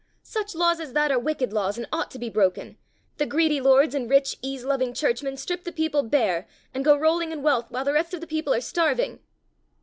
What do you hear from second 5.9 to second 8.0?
bare and go rolling in wealth while the